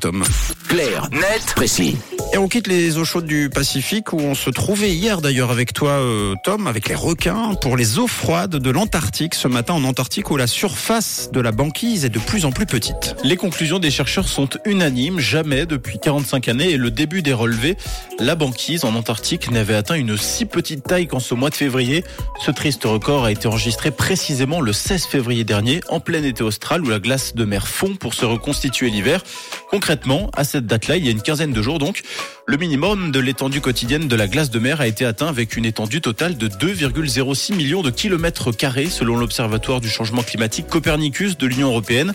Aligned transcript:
Tom. 0.00 0.22
Clair, 0.68 1.08
net, 1.10 1.42
précis. 1.56 1.96
Et 2.32 2.38
on 2.38 2.46
quitte 2.46 2.68
les 2.68 2.98
eaux 2.98 3.04
chaudes 3.04 3.26
du 3.26 3.50
Pacifique 3.50 4.12
où 4.12 4.18
on 4.20 4.36
se 4.36 4.48
trouvait 4.48 4.92
hier 4.92 5.20
d'ailleurs 5.20 5.50
avec 5.50 5.72
toi 5.72 5.90
euh, 5.90 6.34
Tom, 6.44 6.68
avec 6.68 6.88
les 6.88 6.94
requins, 6.94 7.54
pour 7.54 7.76
les 7.76 7.98
eaux 7.98 8.06
froides 8.06 8.56
de 8.56 8.70
l'Antarctique 8.70 9.34
ce 9.34 9.48
matin 9.48 9.74
en 9.74 9.82
Antarctique 9.82 10.30
où 10.30 10.36
la 10.36 10.46
surface 10.46 11.30
de 11.32 11.40
la 11.40 11.50
banquise 11.50 12.04
est 12.04 12.10
de 12.10 12.20
plus 12.20 12.44
en 12.44 12.52
plus 12.52 12.66
petite. 12.66 13.16
Les 13.24 13.36
conclusions 13.36 13.80
des 13.80 13.90
chercheurs 13.90 14.28
sont 14.28 14.50
unanimes. 14.66 15.18
Jamais 15.18 15.66
depuis 15.66 15.98
45 15.98 16.46
années 16.46 16.70
et 16.70 16.76
le 16.76 16.92
début 16.92 17.22
des 17.22 17.32
relevés, 17.32 17.76
la 18.20 18.36
banquise 18.36 18.84
en 18.84 18.94
Antarctique 18.94 19.50
n'avait 19.50 19.74
atteint 19.74 19.96
une 19.96 20.16
si 20.16 20.44
petite 20.44 20.84
taille 20.84 21.08
qu'en 21.08 21.18
ce 21.18 21.34
mois 21.34 21.50
de 21.50 21.56
février. 21.56 22.04
Ce 22.44 22.52
triste 22.52 22.84
record 22.84 23.24
a 23.24 23.32
été 23.32 23.48
enregistré 23.48 23.90
précisément 23.90 24.60
le 24.60 24.72
16 24.72 25.06
février 25.06 25.42
dernier 25.42 25.80
en 25.88 25.98
plein 25.98 26.22
été 26.22 26.44
austral 26.44 26.84
où 26.84 26.88
la 26.88 27.00
glace 27.00 27.34
de 27.34 27.44
mer 27.44 27.66
fond 27.66 27.96
pour 27.96 28.14
se 28.14 28.26
reconstituer 28.26 28.90
l'hiver. 28.90 29.24
Concrètement, 29.70 30.30
à 30.34 30.44
cette 30.44 30.66
date-là, 30.66 30.96
il 30.96 31.04
y 31.04 31.08
a 31.08 31.10
une 31.10 31.20
quinzaine 31.20 31.52
de 31.52 31.60
jours 31.60 31.78
donc, 31.78 32.02
le 32.46 32.56
minimum 32.56 33.12
de 33.12 33.20
l'étendue 33.20 33.60
quotidienne 33.60 34.08
de 34.08 34.16
la 34.16 34.26
glace 34.26 34.50
de 34.50 34.58
mer 34.58 34.80
a 34.80 34.86
été 34.86 35.04
atteint 35.04 35.28
avec 35.28 35.56
une 35.56 35.66
étendue 35.66 36.00
totale 36.00 36.38
de 36.38 36.48
2,06 36.48 37.54
millions 37.54 37.82
de 37.82 37.90
kilomètres 37.90 38.50
carrés 38.50 38.86
selon 38.86 39.16
l'Observatoire 39.16 39.82
du 39.82 39.90
changement 39.90 40.22
climatique 40.22 40.68
Copernicus 40.68 41.36
de 41.36 41.46
l'Union 41.46 41.68
européenne. 41.68 42.14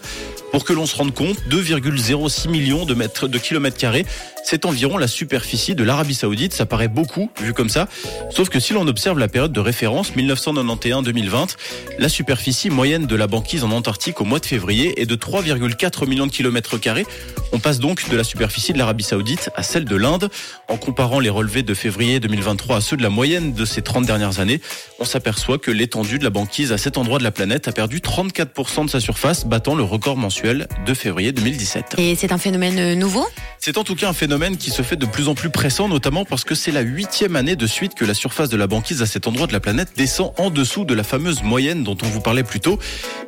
Pour 0.53 0.65
que 0.65 0.71
l'on 0.71 0.85
se 0.85 0.95
rende 0.95 1.15
compte, 1.15 1.37
2,06 1.49 2.47
millions 2.47 2.85
de 2.85 2.93
mètres 2.93 3.27
de 3.27 3.39
kilomètres 3.39 3.75
carrés, 3.75 4.05
c'est 4.43 4.67
environ 4.67 4.99
la 4.99 5.07
superficie 5.07 5.73
de 5.73 5.83
l'Arabie 5.83 6.13
Saoudite. 6.13 6.53
Ça 6.53 6.67
paraît 6.67 6.89
beaucoup 6.89 7.31
vu 7.41 7.53
comme 7.53 7.69
ça. 7.69 7.87
Sauf 8.29 8.49
que 8.49 8.59
si 8.59 8.71
l'on 8.73 8.87
observe 8.87 9.17
la 9.17 9.27
période 9.27 9.51
de 9.51 9.59
référence 9.59 10.13
1991-2020, 10.13 11.55
la 11.97 12.07
superficie 12.07 12.69
moyenne 12.69 13.07
de 13.07 13.15
la 13.15 13.25
banquise 13.25 13.63
en 13.63 13.71
Antarctique 13.71 14.21
au 14.21 14.25
mois 14.25 14.37
de 14.37 14.45
février 14.45 15.01
est 15.01 15.07
de 15.07 15.15
3,4 15.15 16.07
millions 16.07 16.27
de 16.27 16.31
kilomètres 16.31 16.77
carrés. 16.77 17.07
On 17.51 17.57
passe 17.57 17.79
donc 17.79 18.07
de 18.07 18.15
la 18.15 18.23
superficie 18.23 18.73
de 18.73 18.77
l'Arabie 18.77 19.03
Saoudite 19.03 19.49
à 19.55 19.63
celle 19.63 19.85
de 19.85 19.95
l'Inde. 19.95 20.29
En 20.67 20.77
comparant 20.77 21.19
les 21.19 21.31
relevés 21.31 21.63
de 21.63 21.73
février 21.73 22.19
2023 22.19 22.77
à 22.77 22.81
ceux 22.81 22.97
de 22.97 23.03
la 23.03 23.09
moyenne 23.09 23.53
de 23.53 23.65
ces 23.65 23.81
30 23.81 24.05
dernières 24.05 24.39
années, 24.39 24.61
on 24.99 25.05
s'aperçoit 25.05 25.57
que 25.57 25.71
l'étendue 25.71 26.19
de 26.19 26.23
la 26.23 26.29
banquise 26.29 26.71
à 26.71 26.77
cet 26.77 26.99
endroit 26.99 27.17
de 27.17 27.23
la 27.23 27.31
planète 27.31 27.67
a 27.67 27.71
perdu 27.71 28.01
34% 28.01 28.85
de 28.85 28.89
sa 28.91 28.99
surface, 28.99 29.47
battant 29.47 29.73
le 29.73 29.83
record 29.83 30.15
mensuel 30.15 30.42
de 30.43 30.93
février 30.93 31.31
2017. 31.31 31.95
Et 31.97 32.15
c'est 32.15 32.33
un 32.33 32.37
phénomène 32.37 32.99
nouveau? 32.99 33.25
C'est 33.65 33.77
en 33.77 33.85
tout 33.85 33.95
cas 33.95 34.09
un 34.09 34.13
phénomène 34.13 34.57
qui 34.57 34.71
se 34.71 34.81
fait 34.81 34.97
de 34.97 35.05
plus 35.05 35.29
en 35.29 35.35
plus 35.35 35.49
pressant, 35.49 35.87
notamment 35.87 36.25
parce 36.25 36.43
que 36.43 36.53
c'est 36.53 36.73
la 36.73 36.81
huitième 36.81 37.37
année 37.37 37.55
de 37.55 37.65
suite 37.65 37.95
que 37.95 38.03
la 38.03 38.13
surface 38.13 38.49
de 38.49 38.57
la 38.57 38.67
banquise 38.67 39.01
à 39.01 39.05
cet 39.05 39.25
endroit 39.25 39.47
de 39.47 39.53
la 39.53 39.61
planète 39.61 39.87
descend 39.95 40.33
en 40.37 40.49
dessous 40.49 40.83
de 40.83 40.93
la 40.93 41.05
fameuse 41.05 41.43
moyenne 41.43 41.81
dont 41.81 41.95
on 42.03 42.07
vous 42.07 42.19
parlait 42.19 42.43
plus 42.43 42.59
tôt. 42.59 42.77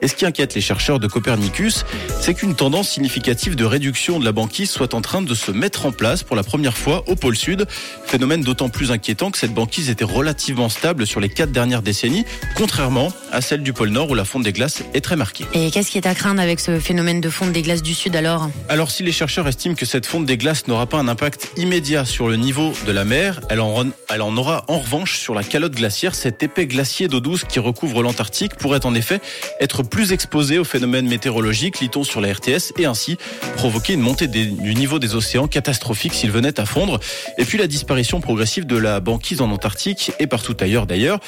Et 0.01 0.09
ce 0.09 0.15
qui 0.15 0.25
inquiète 0.25 0.53
les 0.53 0.59
chercheurs 0.59 0.99
de 0.99 1.07
Copernicus, 1.07 1.85
c'est 2.19 2.33
qu'une 2.33 2.53
tendance 2.53 2.89
significative 2.89 3.55
de 3.55 3.63
réduction 3.63 4.19
de 4.19 4.25
la 4.25 4.33
banquise 4.33 4.69
soit 4.69 4.93
en 4.93 4.99
train 4.99 5.21
de 5.21 5.33
se 5.33 5.51
mettre 5.51 5.85
en 5.85 5.93
place 5.93 6.23
pour 6.23 6.35
la 6.35 6.43
première 6.43 6.77
fois 6.77 7.05
au 7.07 7.15
pôle 7.15 7.37
sud. 7.37 7.65
Phénomène 8.05 8.41
d'autant 8.41 8.67
plus 8.67 8.91
inquiétant 8.91 9.31
que 9.31 9.37
cette 9.37 9.53
banquise 9.53 9.89
était 9.89 10.03
relativement 10.03 10.67
stable 10.67 11.07
sur 11.07 11.21
les 11.21 11.29
quatre 11.29 11.53
dernières 11.53 11.81
décennies, 11.81 12.25
contrairement 12.55 13.13
à 13.31 13.39
celle 13.39 13.63
du 13.63 13.71
pôle 13.71 13.87
nord 13.87 14.09
où 14.09 14.15
la 14.15 14.25
fonte 14.25 14.43
des 14.43 14.51
glaces 14.51 14.83
est 14.93 14.99
très 14.99 15.15
marquée. 15.15 15.45
Et 15.53 15.71
qu'est-ce 15.71 15.91
qui 15.91 15.97
est 15.97 16.07
à 16.07 16.13
craindre 16.13 16.41
avec 16.41 16.59
ce 16.59 16.77
phénomène 16.81 17.21
de 17.21 17.29
fonte 17.29 17.53
des 17.53 17.61
glaces 17.61 17.83
du 17.83 17.93
sud 17.93 18.17
alors? 18.17 18.49
Alors 18.67 18.91
si 18.91 19.01
les 19.01 19.13
chercheurs 19.13 19.47
estiment 19.47 19.75
que 19.75 19.85
cette 19.85 20.05
fonte 20.05 20.24
des 20.25 20.37
glaces 20.37 20.67
n'aura 20.67 20.87
pas 20.87 20.97
un 20.97 21.07
impact 21.07 21.51
immédiat 21.57 22.03
sur 22.03 22.27
le 22.27 22.35
niveau 22.35 22.73
de 22.85 22.91
la 22.91 23.05
mer, 23.05 23.41
elle 23.49 23.61
en, 23.61 24.37
aura 24.37 24.65
en 24.67 24.79
revanche 24.79 25.17
sur 25.19 25.33
la 25.33 25.43
calotte 25.43 25.73
glaciaire. 25.73 26.15
Cet 26.15 26.41
épais 26.43 26.65
glacier 26.65 27.07
d'eau 27.07 27.19
douce 27.19 27.43
qui 27.43 27.59
recouvre 27.59 28.01
l'Antarctique 28.01 28.55
pourrait 28.55 28.85
en 28.85 28.95
effet 28.95 29.21
être 29.59 29.83
plus 29.83 30.11
exposé 30.11 30.57
aux 30.57 30.63
phénomènes 30.63 31.07
météorologiques, 31.07 31.79
lit-on 31.79 32.03
sur 32.03 32.21
la 32.21 32.33
RTS, 32.33 32.73
et 32.77 32.85
ainsi 32.85 33.17
provoquer 33.55 33.93
une 33.93 34.01
montée 34.01 34.27
du 34.27 34.75
niveau 34.75 34.99
des 34.99 35.15
océans 35.15 35.47
catastrophique 35.47 36.13
s'il 36.13 36.31
venait 36.31 36.59
à 36.59 36.65
fondre. 36.65 36.99
Et 37.37 37.45
puis 37.45 37.57
la 37.57 37.67
disparition 37.67 38.19
progressive 38.19 38.65
de 38.65 38.77
la 38.77 38.99
banquise 38.99 39.41
en 39.41 39.51
Antarctique 39.51 40.11
et 40.19 40.27
partout 40.27 40.57
ailleurs 40.59 40.87
d'ailleurs 40.87 41.19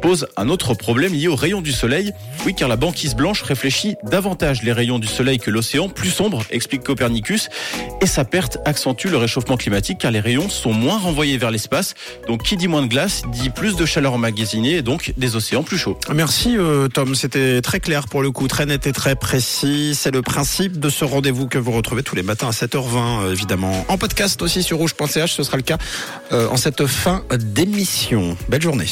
pose 0.00 0.26
un 0.36 0.48
autre 0.48 0.74
problème 0.74 1.12
lié 1.12 1.28
aux 1.28 1.36
rayons 1.36 1.60
du 1.60 1.72
soleil. 1.72 2.12
Oui, 2.44 2.54
car 2.54 2.68
la 2.68 2.76
banquise 2.76 3.14
blanche 3.14 3.42
réfléchit 3.42 3.96
davantage 4.04 4.62
les 4.62 4.72
rayons 4.72 4.98
du 4.98 5.06
soleil 5.06 5.38
que 5.38 5.50
l'océan, 5.50 5.88
plus 5.88 6.10
sombre, 6.10 6.44
explique 6.50 6.82
Copernicus, 6.82 7.48
et 8.00 8.06
sa 8.06 8.24
perte 8.24 8.45
accentue 8.64 9.08
le 9.08 9.16
réchauffement 9.16 9.56
climatique 9.56 9.98
car 9.98 10.10
les 10.10 10.20
rayons 10.20 10.48
sont 10.48 10.72
moins 10.72 10.98
renvoyés 10.98 11.38
vers 11.38 11.50
l'espace. 11.50 11.94
Donc 12.28 12.42
qui 12.42 12.56
dit 12.56 12.68
moins 12.68 12.82
de 12.82 12.86
glace 12.86 13.22
dit 13.32 13.50
plus 13.50 13.76
de 13.76 13.84
chaleur 13.84 14.14
emmagasinée 14.14 14.76
et 14.76 14.82
donc 14.82 15.12
des 15.16 15.36
océans 15.36 15.62
plus 15.62 15.78
chauds. 15.78 15.98
Merci 16.14 16.56
euh, 16.56 16.88
Tom, 16.88 17.14
c'était 17.14 17.60
très 17.62 17.80
clair 17.80 18.06
pour 18.08 18.22
le 18.22 18.30
coup, 18.30 18.48
très 18.48 18.66
net 18.66 18.86
et 18.86 18.92
très 18.92 19.16
précis. 19.16 19.94
C'est 19.94 20.12
le 20.12 20.22
principe 20.22 20.78
de 20.78 20.88
ce 20.88 21.04
rendez-vous 21.04 21.46
que 21.48 21.58
vous 21.58 21.72
retrouvez 21.72 22.02
tous 22.02 22.16
les 22.16 22.22
matins 22.22 22.48
à 22.48 22.52
7h20 22.52 23.22
euh, 23.24 23.32
évidemment. 23.32 23.84
En 23.88 23.98
podcast 23.98 24.40
aussi 24.42 24.62
sur 24.62 24.78
rouge.ch, 24.78 25.32
ce 25.32 25.42
sera 25.42 25.56
le 25.56 25.62
cas 25.62 25.78
euh, 26.32 26.48
en 26.48 26.56
cette 26.56 26.86
fin 26.86 27.24
d'émission. 27.38 28.36
Belle 28.48 28.62
journée. 28.62 28.86